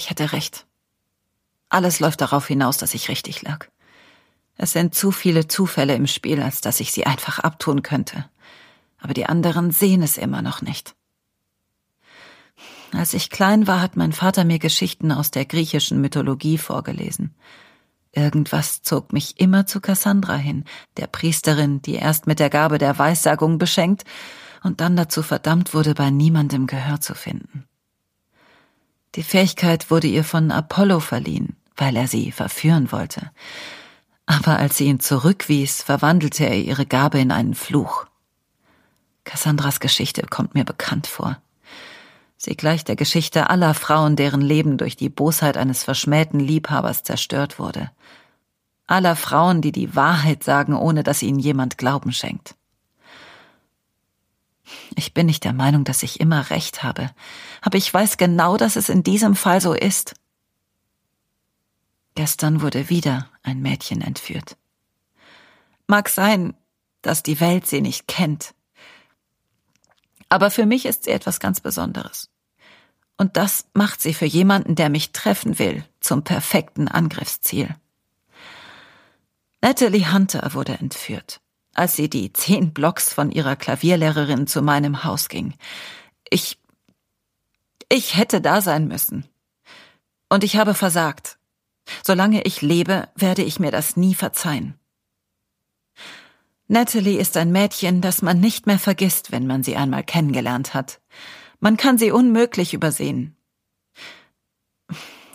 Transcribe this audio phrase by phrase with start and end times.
[0.00, 0.66] Ich hatte recht.
[1.68, 3.66] Alles läuft darauf hinaus, dass ich richtig lag.
[4.56, 8.24] Es sind zu viele Zufälle im Spiel, als dass ich sie einfach abtun könnte.
[8.98, 10.94] Aber die anderen sehen es immer noch nicht.
[12.92, 17.34] Als ich klein war, hat mein Vater mir Geschichten aus der griechischen Mythologie vorgelesen.
[18.10, 20.64] Irgendwas zog mich immer zu Cassandra hin,
[20.96, 24.04] der Priesterin, die erst mit der Gabe der Weissagung beschenkt
[24.62, 27.66] und dann dazu verdammt wurde, bei niemandem Gehör zu finden.
[29.16, 33.30] Die Fähigkeit wurde ihr von Apollo verliehen, weil er sie verführen wollte.
[34.26, 38.06] Aber als sie ihn zurückwies, verwandelte er ihre Gabe in einen Fluch.
[39.24, 41.38] Cassandras Geschichte kommt mir bekannt vor.
[42.36, 47.58] Sie gleicht der Geschichte aller Frauen, deren Leben durch die Bosheit eines verschmähten Liebhabers zerstört
[47.58, 47.90] wurde.
[48.86, 52.54] Aller Frauen, die die Wahrheit sagen, ohne dass ihnen jemand Glauben schenkt.
[55.00, 57.10] Ich bin nicht der Meinung, dass ich immer recht habe,
[57.62, 60.14] aber ich weiß genau, dass es in diesem Fall so ist.
[62.14, 64.58] Gestern wurde wieder ein Mädchen entführt.
[65.86, 66.54] Mag sein,
[67.00, 68.54] dass die Welt sie nicht kennt,
[70.28, 72.28] aber für mich ist sie etwas ganz Besonderes.
[73.16, 77.74] Und das macht sie für jemanden, der mich treffen will, zum perfekten Angriffsziel.
[79.62, 81.40] Natalie Hunter wurde entführt,
[81.74, 85.54] als sie die zehn Blocks von ihrer Klavierlehrerin zu meinem Haus ging.
[86.28, 86.58] Ich,
[87.88, 89.26] ich hätte da sein müssen.
[90.28, 91.38] Und ich habe versagt.
[92.04, 94.74] Solange ich lebe, werde ich mir das nie verzeihen.
[96.68, 101.00] Natalie ist ein Mädchen, das man nicht mehr vergisst, wenn man sie einmal kennengelernt hat.
[101.58, 103.36] Man kann sie unmöglich übersehen.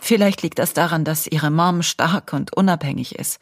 [0.00, 3.38] Vielleicht liegt das daran, dass ihre Mom stark und unabhängig ist.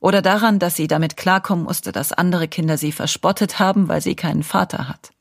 [0.00, 4.16] Oder daran, dass sie damit klarkommen musste, dass andere Kinder sie verspottet haben, weil sie
[4.16, 5.12] keinen Vater hat.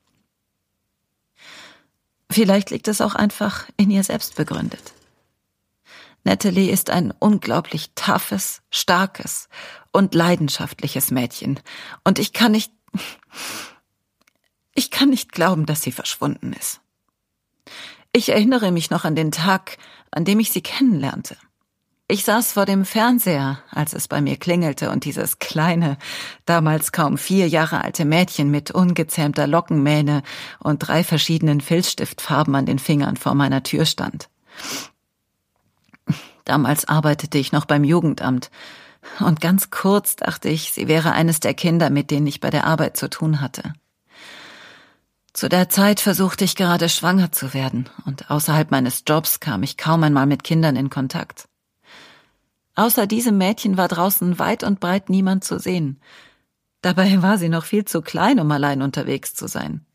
[2.32, 4.94] Vielleicht liegt es auch einfach in ihr selbst begründet.
[6.24, 9.50] Natalie ist ein unglaublich toughes, starkes
[9.92, 11.60] und leidenschaftliches Mädchen.
[12.04, 12.72] Und ich kann nicht,
[14.76, 16.82] ich kann nicht glauben, dass sie verschwunden ist.
[18.12, 19.78] Ich erinnere mich noch an den Tag,
[20.12, 21.38] an dem ich sie kennenlernte.
[22.12, 26.00] Ich saß vor dem Fernseher, als es bei mir klingelte und dieses kleine,
[26.46, 30.24] damals kaum vier Jahre alte Mädchen mit ungezähmter Lockenmähne
[30.58, 34.28] und drei verschiedenen Filzstiftfarben an den Fingern vor meiner Tür stand.
[36.46, 38.50] Damals arbeitete ich noch beim Jugendamt.
[39.20, 42.66] Und ganz kurz dachte ich, sie wäre eines der Kinder, mit denen ich bei der
[42.66, 43.74] Arbeit zu tun hatte.
[45.34, 49.78] Zu der Zeit versuchte ich gerade schwanger zu werden, und außerhalb meines Jobs kam ich
[49.78, 51.49] kaum einmal mit Kindern in Kontakt.
[52.80, 56.00] Außer diesem Mädchen war draußen weit und breit niemand zu sehen.
[56.82, 59.86] Dabei war sie noch viel zu klein, um allein unterwegs zu sein.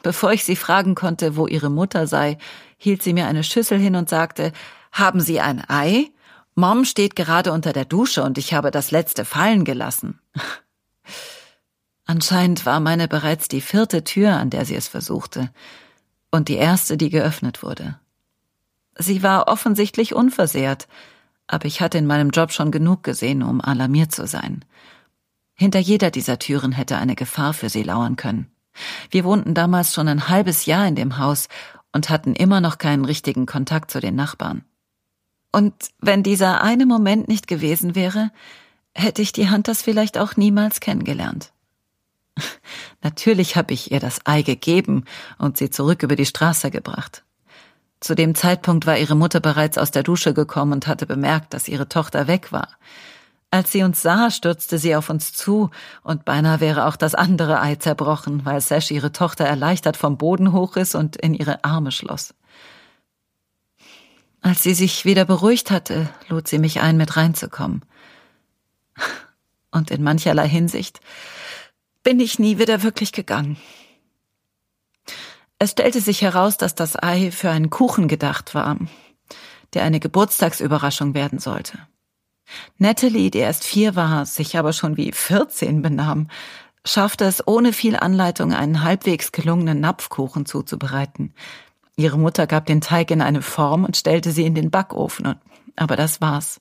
[0.00, 2.38] Bevor ich sie fragen konnte, wo ihre Mutter sei,
[2.76, 4.52] hielt sie mir eine Schüssel hin und sagte,
[4.92, 6.12] haben Sie ein Ei?
[6.54, 10.20] Mom steht gerade unter der Dusche und ich habe das letzte fallen gelassen.
[12.06, 15.50] Anscheinend war meine bereits die vierte Tür, an der sie es versuchte,
[16.30, 17.98] und die erste, die geöffnet wurde.
[18.96, 20.86] Sie war offensichtlich unversehrt,
[21.50, 24.64] aber ich hatte in meinem Job schon genug gesehen, um alarmiert zu sein.
[25.54, 28.50] Hinter jeder dieser Türen hätte eine Gefahr für sie lauern können.
[29.10, 31.48] Wir wohnten damals schon ein halbes Jahr in dem Haus
[31.92, 34.64] und hatten immer noch keinen richtigen Kontakt zu den Nachbarn.
[35.52, 38.30] Und wenn dieser eine Moment nicht gewesen wäre,
[38.94, 41.52] hätte ich die Hunters vielleicht auch niemals kennengelernt.
[43.02, 45.04] Natürlich habe ich ihr das Ei gegeben
[45.38, 47.24] und sie zurück über die Straße gebracht.
[48.00, 51.68] Zu dem Zeitpunkt war ihre Mutter bereits aus der Dusche gekommen und hatte bemerkt, dass
[51.68, 52.68] ihre Tochter weg war.
[53.50, 55.70] Als sie uns sah, stürzte sie auf uns zu,
[56.02, 60.52] und beinahe wäre auch das andere Ei zerbrochen, weil Sash ihre Tochter erleichtert vom Boden
[60.52, 62.32] hochriss und in ihre Arme schloss.
[64.40, 67.84] Als sie sich wieder beruhigt hatte, lud sie mich ein, mit reinzukommen.
[69.72, 71.00] Und in mancherlei Hinsicht
[72.02, 73.56] bin ich nie wieder wirklich gegangen.
[75.62, 78.78] Es stellte sich heraus, dass das Ei für einen Kuchen gedacht war,
[79.74, 81.78] der eine Geburtstagsüberraschung werden sollte.
[82.78, 86.28] Natalie, die erst vier war, sich aber schon wie vierzehn benahm,
[86.86, 91.34] schaffte es ohne viel Anleitung, einen halbwegs gelungenen Napfkuchen zuzubereiten.
[91.94, 95.34] Ihre Mutter gab den Teig in eine Form und stellte sie in den Backofen,
[95.76, 96.58] aber das war's.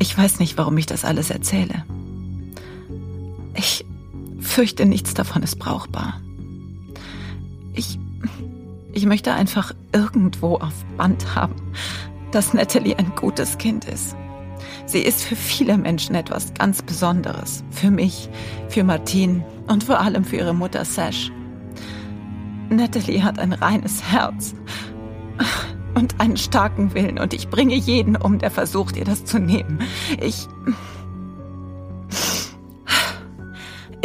[0.00, 1.84] Ich weiß nicht, warum ich das alles erzähle.
[3.54, 3.86] Ich
[4.56, 6.18] fürchte, nichts davon ist brauchbar.
[7.74, 7.98] Ich,
[8.94, 11.56] ich möchte einfach irgendwo auf Band haben,
[12.32, 14.16] dass Natalie ein gutes Kind ist.
[14.86, 17.64] Sie ist für viele Menschen etwas ganz Besonderes.
[17.70, 18.30] Für mich,
[18.70, 21.30] für Martin und vor allem für ihre Mutter Sash.
[22.70, 24.54] Natalie hat ein reines Herz
[25.94, 29.80] und einen starken Willen und ich bringe jeden um, der versucht, ihr das zu nehmen.
[30.18, 30.48] Ich.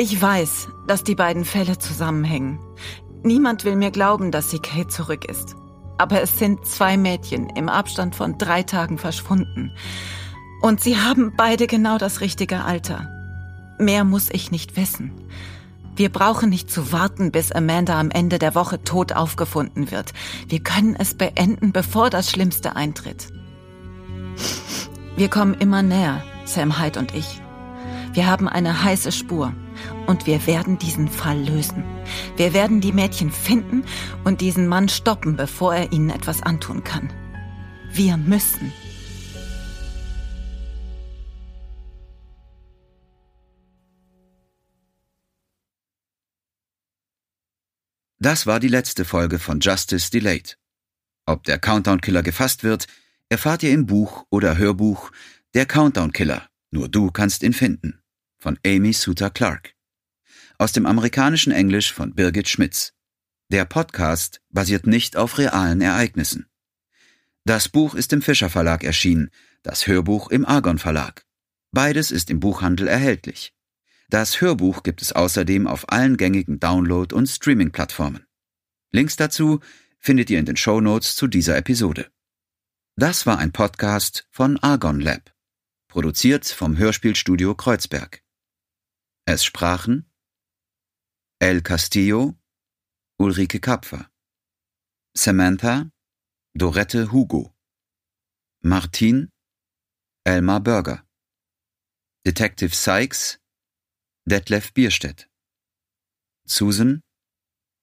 [0.01, 2.57] Ich weiß, dass die beiden Fälle zusammenhängen.
[3.21, 5.56] Niemand will mir glauben, dass sie Kate zurück ist.
[6.00, 9.71] Aber es sind zwei Mädchen im Abstand von drei Tagen verschwunden.
[10.63, 13.07] Und sie haben beide genau das richtige Alter.
[13.77, 15.12] Mehr muss ich nicht wissen.
[15.95, 20.13] Wir brauchen nicht zu warten, bis Amanda am Ende der Woche tot aufgefunden wird.
[20.47, 23.27] Wir können es beenden, bevor das Schlimmste eintritt.
[25.15, 27.39] Wir kommen immer näher, Sam Hyde und ich.
[28.13, 29.54] Wir haben eine heiße Spur
[30.12, 31.86] und wir werden diesen Fall lösen.
[32.36, 33.86] Wir werden die Mädchen finden
[34.25, 37.12] und diesen Mann stoppen, bevor er ihnen etwas antun kann.
[37.94, 38.74] Wir müssen.
[48.19, 50.57] Das war die letzte Folge von Justice Delayed.
[51.25, 52.88] Ob der Countdown Killer gefasst wird,
[53.30, 55.12] erfahrt ihr im Buch oder Hörbuch
[55.54, 56.50] Der Countdown Killer.
[56.69, 58.02] Nur du kannst ihn finden.
[58.40, 59.74] Von Amy Suter Clark.
[60.62, 62.94] Aus dem amerikanischen Englisch von Birgit Schmitz.
[63.50, 66.46] Der Podcast basiert nicht auf realen Ereignissen.
[67.46, 69.31] Das Buch ist im Fischer Verlag erschienen,
[69.63, 71.25] das Hörbuch im Argon Verlag.
[71.72, 73.56] Beides ist im Buchhandel erhältlich.
[74.10, 78.28] Das Hörbuch gibt es außerdem auf allen gängigen Download- und Streaming-Plattformen.
[78.92, 79.62] Links dazu
[79.98, 82.12] findet ihr in den Show Notes zu dieser Episode.
[82.96, 85.34] Das war ein Podcast von Argon Lab,
[85.88, 88.22] produziert vom Hörspielstudio Kreuzberg.
[89.25, 90.06] Es sprachen
[91.42, 92.36] El Castillo,
[93.20, 94.12] Ulrike Kapfer,
[95.16, 95.90] Samantha,
[96.56, 97.52] Dorette Hugo,
[98.62, 99.28] Martin,
[100.24, 101.04] Elmar Burger,
[102.24, 103.40] Detective Sykes,
[104.30, 105.28] Detlef Bierstedt.
[106.46, 107.02] Susan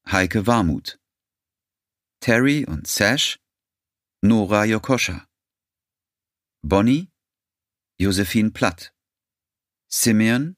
[0.07, 0.97] Heike Warmuth.
[2.21, 3.41] Terry und Sash
[4.23, 5.27] Nora Jokoscha.
[6.63, 7.09] Bonnie
[7.99, 8.93] Josephine Platt.
[9.89, 10.55] Simeon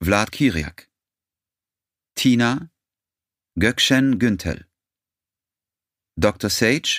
[0.00, 0.89] Vlad Kiriak
[2.20, 2.68] Tina
[3.56, 4.64] Gökşen Güntel
[6.22, 6.48] Dr.
[6.48, 6.90] Sage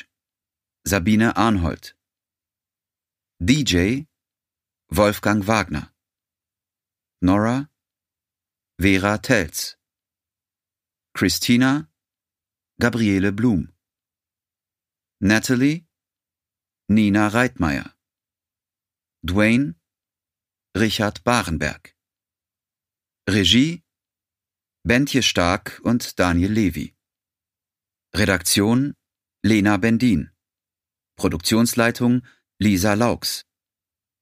[0.86, 1.84] Sabine Arnhold
[3.42, 3.76] DJ
[4.90, 5.84] Wolfgang Wagner
[7.22, 7.68] Nora
[8.80, 9.78] Vera Telz
[11.14, 11.88] Christina
[12.80, 13.68] Gabriele Blum
[15.22, 15.86] Natalie
[16.90, 17.98] Nina Reitmeier
[19.28, 19.74] Dwayne
[20.76, 21.96] Richard Barenberg
[23.30, 23.91] Regie
[24.84, 26.96] Bentje Stark und Daniel Levy
[28.16, 28.96] Redaktion
[29.44, 30.32] Lena Bendin
[31.18, 32.24] Produktionsleitung
[32.58, 33.46] Lisa Laux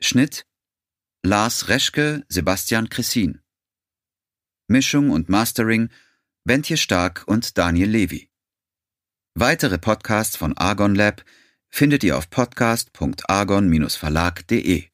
[0.02, 0.46] Schnitt
[1.24, 3.42] Lars Reschke, Sebastian Cressin
[4.68, 5.92] Mischung und Mastering
[6.44, 8.30] Bentje Stark und Daniel Levy.
[9.36, 11.24] Weitere Podcasts von Argon Lab
[11.70, 14.90] findet ihr auf podcast.argon-verlag.de.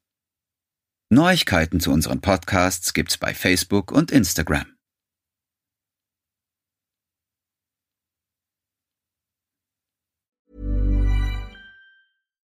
[1.09, 4.74] Neuigkeiten zu unseren Podcasts gibt's bei Facebook und Instagram.